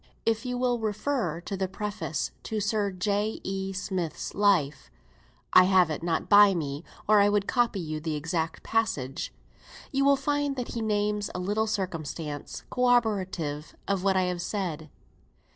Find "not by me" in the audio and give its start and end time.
6.01-6.83